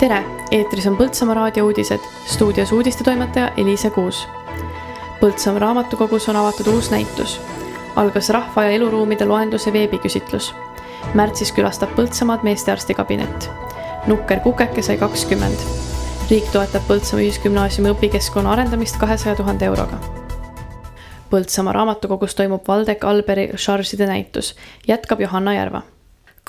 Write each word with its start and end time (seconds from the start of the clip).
tere, 0.00 0.22
eetris 0.50 0.86
on 0.88 0.96
Põltsamaa 0.96 1.34
raadio 1.36 1.66
uudised, 1.68 2.00
stuudios 2.24 2.70
uudistetoimetaja 2.72 3.50
Eliise 3.56 3.90
Kuus. 3.90 4.22
Põltsamaa 5.20 5.60
raamatukogus 5.60 6.28
on 6.28 6.36
avatud 6.40 6.66
uus 6.72 6.90
näitus. 6.90 7.40
algas 7.96 8.30
rahva 8.30 8.64
ja 8.64 8.70
eluruumide 8.70 9.24
loenduse 9.24 9.72
veebiküsitlus. 9.72 10.54
märtsis 11.14 11.52
külastab 11.52 11.92
Põltsamaad 11.96 12.42
meestearsti 12.42 12.94
kabinet. 12.94 13.50
nukker 14.06 14.40
kukeke 14.40 14.82
sai 14.82 14.96
kakskümmend. 14.96 15.58
riik 16.30 16.48
toetab 16.52 16.82
Põltsamaa 16.88 17.24
Ühisgümnaasiumi 17.24 17.92
õpikeskkonna 17.92 18.52
arendamist 18.52 18.96
kahesaja 18.96 19.36
tuhande 19.36 19.64
euroga 19.64 20.00
Põltsamaa 21.30 21.72
raamatukogus 21.72 22.34
toimub 22.34 22.68
Valdek 22.68 23.04
Alberi 23.04 23.50
šaržide 23.54 24.06
näitus, 24.06 24.56
jätkab 24.88 25.20
Johanna 25.20 25.54
Järva 25.54 25.82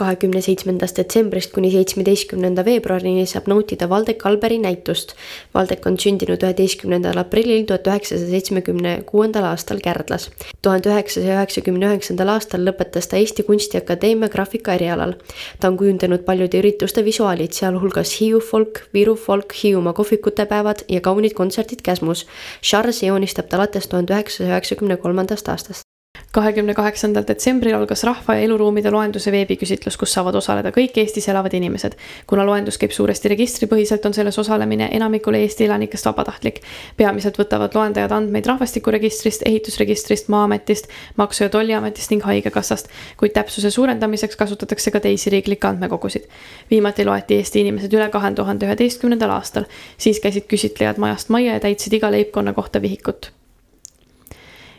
kahekümne 0.02 0.42
seitsmendast 0.42 0.98
detsembrist 0.98 1.52
kuni 1.54 1.70
seitsmeteistkümnenda 1.74 2.66
veebruarini 2.66 3.28
saab 3.30 3.50
nautida 3.52 3.90
Valdek 3.90 4.26
Alberi 4.26 4.58
näitust. 4.64 5.14
Valdek 5.54 5.86
on 5.86 6.00
sündinud 6.02 6.42
üheteistkümnendal 6.42 7.22
aprillil 7.22 7.68
tuhat 7.70 7.90
üheksasaja 7.92 8.32
seitsmekümne 8.32 8.96
kuuendal 9.12 9.46
aastal 9.52 9.82
Kärdlas. 9.84 10.30
tuhande 10.62 10.90
üheksasaja 10.90 11.38
üheksakümne 11.38 11.92
üheksandal 11.92 12.34
aastal 12.36 12.66
lõpetas 12.70 13.10
ta 13.12 13.20
Eesti 13.22 13.46
Kunstiakadeemia 13.46 14.30
graafika 14.30 14.74
erialal. 14.80 15.14
ta 15.60 15.68
on 15.68 15.78
kujundanud 15.78 16.26
paljude 16.26 16.64
ürituste 16.64 17.06
visuaalid, 17.06 17.54
sealhulgas 17.54 18.16
Hiiu 18.22 18.40
folk, 18.40 18.84
Viru 18.94 19.16
folk, 19.16 19.54
Hiiumaa 19.64 19.94
kohvikute 19.94 20.46
päevad 20.46 20.86
ja 20.90 21.02
kaunid 21.02 21.38
kontserdid 21.38 21.86
Käsmus. 21.86 22.26
Charles 22.64 23.04
joonistab 23.04 23.50
ta 23.50 23.58
alates 23.58 23.88
tuhande 23.88 24.14
üheksasaja 24.14 24.56
üheksakümne 24.56 24.98
kolmandast 24.98 25.50
aastast 25.50 25.91
kahekümne 26.32 26.74
kaheksandal 26.74 27.26
detsembril 27.28 27.76
algas 27.76 28.04
rahva 28.08 28.36
ja 28.38 28.46
eluruumide 28.46 28.92
loenduse 28.92 29.32
veebiküsitlus, 29.32 29.98
kus 30.00 30.14
saavad 30.16 30.36
osaleda 30.40 30.72
kõik 30.72 30.96
Eestis 31.02 31.28
elavad 31.30 31.54
inimesed. 31.54 31.98
kuna 32.28 32.46
loendus 32.46 32.78
käib 32.78 32.92
suuresti 32.96 33.30
registripõhiselt, 33.34 34.06
on 34.06 34.14
selles 34.14 34.40
osalemine 34.40 34.90
enamikule 34.92 35.42
Eesti 35.44 35.66
elanikest 35.66 36.06
vabatahtlik. 36.06 36.62
peamiselt 36.98 37.38
võtavad 37.40 37.76
loendajad 37.76 38.12
andmeid 38.12 38.46
rahvastikuregistrist, 38.46 39.42
ehitusregistrist, 39.46 40.28
Maa-ametist, 40.28 40.88
Maksu- 41.18 41.44
ja 41.44 41.50
Tolliametist 41.50 42.12
ning 42.12 42.24
Haigekassast, 42.24 42.88
kuid 43.18 43.34
täpsuse 43.34 43.72
suurendamiseks 43.72 44.36
kasutatakse 44.36 44.92
ka 44.92 45.00
teisi 45.00 45.30
riiklikke 45.30 45.68
andmekogusid. 45.68 46.28
viimati 46.72 47.06
loeti 47.06 47.36
Eesti 47.36 47.60
inimesed 47.60 47.94
üle 47.94 48.10
kahe 48.10 48.32
tuhande 48.32 48.66
üheteistkümnendal 48.66 49.30
aastal, 49.30 49.66
siis 49.98 50.20
käisid 50.20 50.48
küsitlejad 50.48 50.98
majast 50.98 51.30
majja 51.30 51.54
ja 51.54 51.60
täitsid 51.60 51.94
iga 51.94 52.12
leibkonna 52.12 52.54
kohta 52.54 52.82
vihikut 52.82 53.32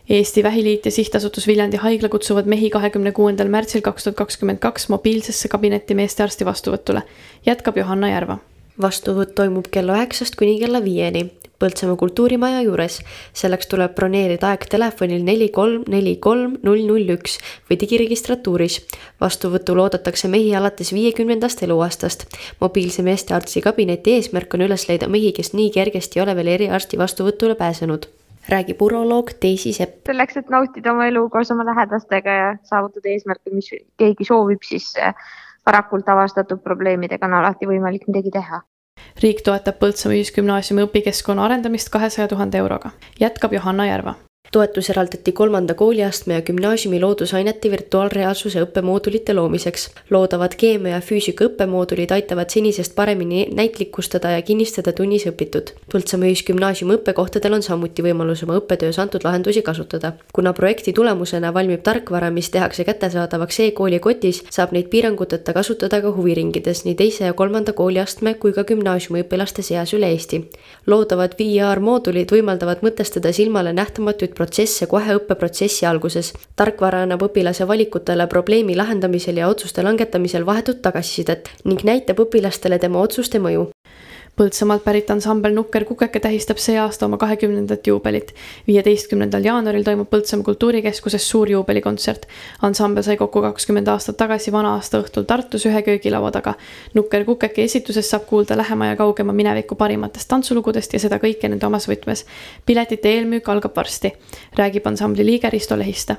Eesti 0.09 0.43
Vähiliit 0.43 0.85
ja 0.85 0.91
Sihtasutus 0.91 1.47
Viljandi 1.47 1.77
Haigla 1.77 2.09
kutsuvad 2.09 2.47
mehi 2.47 2.71
kahekümne 2.71 3.13
kuuendal 3.13 3.49
märtsil 3.49 3.81
kaks 3.81 4.05
tuhat 4.05 4.17
kakskümmend 4.17 4.59
kaks 4.59 4.89
mobiilsesse 4.89 5.49
kabinetti 5.49 5.95
meestearsti 5.95 6.45
vastuvõtule, 6.45 7.03
jätkab 7.47 7.77
Johanna 7.77 8.11
Järva. 8.11 8.39
vastuvõtt 8.83 9.35
toimub 9.35 9.69
kella 9.71 9.95
üheksast 9.95 10.35
kuni 10.37 10.59
kella 10.59 10.85
viieni 10.85 11.31
Põltsamaa 11.63 11.97
kultuurimaja 11.97 12.63
juures. 12.63 13.01
selleks 13.33 13.67
tuleb 13.71 13.95
broneerida 13.95 14.49
aeg 14.49 14.65
telefonil 14.71 15.23
neli 15.23 15.49
kolm 15.49 15.85
neli 15.89 16.17
kolm 16.17 16.57
null 16.63 16.83
null 16.87 17.13
üks 17.15 17.39
või 17.71 17.79
digiregistratuuris. 17.81 18.81
vastuvõtul 19.21 19.79
oodatakse 19.79 20.29
mehi 20.29 20.55
alates 20.55 20.93
viiekümnendast 20.93 21.63
eluaastast. 21.63 22.27
mobiilse 22.61 23.03
meestearsti 23.03 23.61
kabineti 23.61 24.17
eesmärk 24.17 24.55
on 24.55 24.67
üles 24.67 24.89
leida 24.89 25.09
mehi, 25.09 25.33
kes 25.33 25.53
nii 25.53 25.71
kergesti 25.71 26.19
ei 26.19 26.23
ole 26.23 26.37
veel 26.37 26.53
eriarsti 26.57 26.99
vastuvõtule 26.99 27.55
pääsenud 27.55 28.11
räägib 28.49 28.83
uroloog 28.83 29.31
Daisy 29.43 29.73
Sepp. 29.73 30.07
selleks, 30.07 30.37
et 30.37 30.51
nautida 30.51 30.93
oma 30.93 31.07
elu 31.07 31.29
koos 31.31 31.51
oma 31.51 31.65
lähedastega 31.65 32.35
ja 32.41 32.51
saavutada 32.65 33.09
eesmärke, 33.09 33.55
mis 33.55 33.71
keegi 33.99 34.25
soovib, 34.25 34.63
siis 34.67 34.93
äh, 34.99 35.15
varakult 35.67 36.09
avastatud 36.09 36.63
probleemidega 36.65 37.27
on 37.27 37.39
alati 37.41 37.67
võimalik 37.67 38.09
midagi 38.11 38.31
teha. 38.31 38.63
riik 39.23 39.41
toetab 39.45 39.79
Põltsamaa 39.81 40.19
Ühisgümnaasiumi 40.19 40.85
õpikeskkonna 40.89 41.45
arendamist 41.45 41.89
kahesaja 41.89 42.29
tuhande 42.29 42.59
euroga, 42.59 42.91
jätkab 43.21 43.53
Johanna 43.53 43.87
Järva 43.87 44.15
toetus 44.53 44.91
eraldati 44.91 45.33
kolmanda 45.33 45.75
kooliastme 45.75 46.35
ja 46.35 46.43
gümnaasiumi 46.43 47.01
loodusainete 47.01 47.71
virtuaalreaalsuse 47.71 48.63
õppemoodulite 48.63 49.35
loomiseks. 49.35 49.91
loodavad 50.11 50.53
keemia 50.57 50.97
ja 50.97 51.01
füüsika 51.01 51.47
õppemoodulid 51.49 52.13
aitavad 52.13 52.51
senisest 52.53 52.95
paremini 52.95 53.47
näitlikustada 53.55 54.31
ja 54.31 54.43
kinnistada 54.43 54.93
tunnis 54.93 55.25
õpitut. 55.27 55.73
Põltsamaa 55.93 56.29
Ühisgümnaasiumi 56.29 56.99
õppekohtadel 56.99 57.57
on 57.57 57.63
samuti 57.63 58.05
võimalus 58.05 58.43
oma 58.45 58.59
õppetöös 58.61 58.99
antud 58.99 59.25
lahendusi 59.25 59.63
kasutada. 59.63 60.13
kuna 60.33 60.53
projekti 60.53 60.93
tulemusena 60.93 61.55
valmib 61.55 61.83
tarkvara, 61.83 62.31
mis 62.31 62.51
tehakse 62.51 62.85
kättesaadavaks 62.85 63.61
e-kooli 63.61 64.01
kotis, 64.01 64.45
saab 64.51 64.73
neid 64.73 64.89
piiranguteta 64.93 65.53
kasutada 65.53 66.03
ka 66.03 66.13
huviringides 66.13 66.85
nii 66.85 66.95
teise 66.95 67.25
ja 67.25 67.33
kolmanda 67.33 67.73
kooliastme 67.73 68.35
kui 68.35 68.53
ka 68.53 68.65
gümnaasiumi 68.65 69.25
õpilaste 69.25 69.63
seas 69.63 69.95
üle 69.95 70.13
Eesti. 70.13 70.45
loodavad 70.87 71.41
VR 71.41 71.81
moodulid 71.81 72.29
võimaldavad 72.33 72.83
mõtestada 72.83 73.33
silmale 73.33 73.73
nähtamatuid 73.73 74.42
protsesse 74.43 74.89
kohe 74.91 75.15
õppeprotsessi 75.21 75.87
alguses. 75.87 76.33
tarkvara 76.57 77.03
annab 77.07 77.23
õpilase 77.29 77.67
valikutele 77.69 78.27
probleemi 78.27 78.77
lahendamisel 78.77 79.39
ja 79.39 79.49
otsuste 79.49 79.83
langetamisel 79.87 80.47
vahetut 80.47 80.83
tagasisidet 80.83 81.51
ning 81.65 81.87
näitab 81.87 82.27
õpilastele 82.27 82.79
tema 82.83 83.01
otsuste 83.07 83.39
mõju. 83.39 83.72
Põltsamaalt 84.33 84.81
pärit 84.81 85.11
ansambel 85.13 85.53
Nukker 85.53 85.85
Kukeke 85.85 86.21
tähistab 86.25 86.57
see 86.57 86.79
aasta 86.81 87.05
oma 87.05 87.19
kahekümnendat 87.21 87.87
juubelit. 87.87 88.31
viieteistkümnendal 88.67 89.45
jaanuaril 89.45 89.85
toimub 89.85 90.09
Põltsamaa 90.09 90.47
kultuurikeskuses 90.47 91.27
suur 91.31 91.51
juubelikontsert. 91.51 92.25
ansambel 92.63 93.03
sai 93.03 93.17
kokku 93.17 93.43
kakskümmend 93.43 93.93
aastat 93.93 94.17
tagasi 94.17 94.53
vana-aasta 94.53 95.03
õhtul 95.03 95.29
Tartus 95.29 95.67
ühe 95.67 95.83
köögilaua 95.83 96.31
taga. 96.33 96.55
Nukker 96.95 97.25
Kukeke 97.25 97.63
esituses 97.63 98.11
saab 98.11 98.25
kuulda 98.27 98.57
lähema 98.57 98.87
ja 98.87 98.97
kaugema 98.97 99.33
mineviku 99.33 99.75
parimatest 99.75 100.29
tantsulugudest 100.29 100.93
ja 100.93 100.99
seda 100.99 101.19
kõike 101.21 101.49
nende 101.49 101.67
omas 101.67 101.89
võtmes. 101.89 102.25
piletite 102.67 103.13
eelmüük 103.13 103.49
algab 103.49 103.77
varsti, 103.77 104.15
räägib 104.57 104.87
ansambli 104.87 105.27
liige 105.27 105.51
Risto 105.51 105.79
Lehiste. 105.79 106.17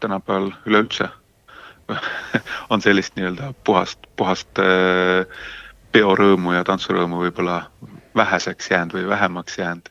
tänapäeval 0.00 0.52
üleüldse 0.66 1.08
on 2.70 2.80
sellist 2.80 3.16
nii-öelda 3.16 3.54
puhast, 3.64 3.98
puhast 4.16 4.58
äh 4.58 5.26
peorõõmu 5.92 6.54
ja 6.54 6.64
tantsurõõmu 6.66 7.24
võib-olla 7.24 7.62
väheseks 8.16 8.70
jäänud 8.70 8.98
või 8.98 9.08
vähemaks 9.08 9.58
jäänud. 9.58 9.88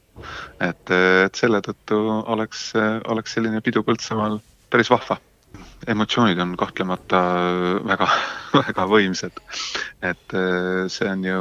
et, 0.60 0.92
et 1.26 1.36
selle 1.36 1.62
tõttu 1.64 2.00
oleks, 2.26 2.74
oleks 3.08 3.34
selline 3.34 3.62
pidu 3.62 3.84
Põltsamaal 3.84 4.40
päris 4.70 4.90
vahva. 4.90 5.18
emotsioonid 5.88 6.40
on 6.40 6.58
kahtlemata 6.58 7.22
väga, 7.88 8.08
väga 8.68 8.86
võimsad. 8.88 9.40
et 10.02 10.36
see 10.88 11.10
on 11.12 11.24
ju 11.24 11.40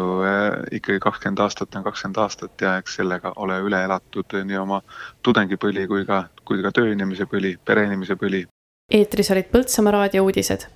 ikkagi 0.73 1.01
kakskümmend 1.01 1.39
aastat 1.39 1.75
on 1.75 1.85
kakskümmend 1.85 2.23
aastat 2.23 2.61
ja 2.61 2.77
eks 2.79 2.97
sellega 3.01 3.33
ole 3.37 3.61
üle 3.61 3.85
elatud 3.85 4.39
nii 4.45 4.57
oma 4.57 4.83
tudengipõli 5.23 5.87
kui 5.87 6.07
ka, 6.07 6.25
kui 6.45 6.63
ka 6.63 6.73
tööinimese 6.73 7.27
põli, 7.27 7.59
pereinimese 7.65 8.17
põli. 8.17 8.47
eetris 8.93 9.31
olid 9.31 9.51
Põltsamaa 9.53 9.93
raadio 9.93 10.25
uudised 10.25 10.71